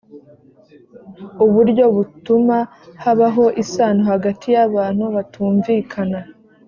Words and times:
uburyo 1.45 1.85
butuma 1.95 2.57
habaho 3.03 3.45
isano 3.63 4.01
hagati 4.11 4.45
y’abantu 4.55 5.03
batumvikana 5.15 6.19